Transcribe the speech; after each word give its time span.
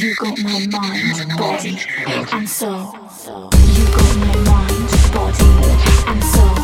You 0.00 0.14
got 0.14 0.38
my 0.38 0.66
mind, 0.66 1.36
body, 1.36 1.78
and 2.32 2.48
soul. 2.48 2.94
You 2.94 3.84
got 3.84 4.16
my 4.16 4.34
mind, 4.48 5.12
body, 5.12 5.44
and 6.06 6.24
soul. 6.24 6.59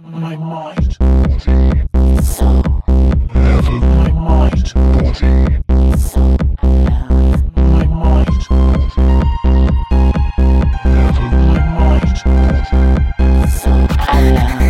My 0.00 0.36
mind, 0.36 0.96
body. 0.98 1.84
Heaven, 3.30 3.80
my 3.80 4.10
mind, 4.10 4.72
body, 4.74 5.98
soul. 5.98 6.38
My 6.62 7.84
mind, 7.84 8.48
body. 8.48 9.02
Heaven, 10.82 11.32
my 11.48 11.60
mind, 11.76 12.14
body, 12.24 13.50
soul. 13.50 14.61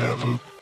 ever 0.00 0.55